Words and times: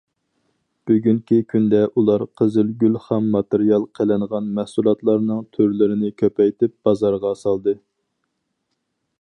بۈگۈنكى 0.91 1.37
كۈندە 1.53 1.81
ئۇلار 2.01 2.23
قىزىلگۈل 2.41 2.97
خام 3.05 3.29
ماتېرىيال 3.37 3.85
قىلىنغان 3.99 4.49
مەھسۇلاتلارنىڭ 4.61 5.45
تۈرلىرىنى 5.59 6.11
كۆپەيتىپ 6.23 6.77
بازارغا 6.89 7.39
سالدى. 7.47 7.77